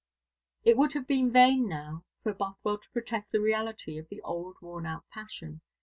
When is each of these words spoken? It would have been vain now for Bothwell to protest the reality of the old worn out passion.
It 0.63 0.77
would 0.77 0.93
have 0.93 1.05
been 1.05 1.31
vain 1.31 1.69
now 1.69 2.05
for 2.23 2.33
Bothwell 2.33 2.79
to 2.79 2.89
protest 2.89 3.31
the 3.31 3.39
reality 3.39 3.99
of 3.99 4.09
the 4.09 4.19
old 4.23 4.55
worn 4.59 4.87
out 4.87 5.07
passion. 5.11 5.61